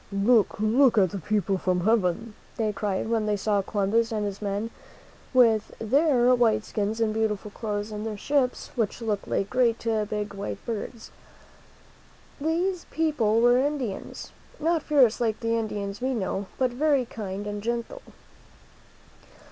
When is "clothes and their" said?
7.51-8.17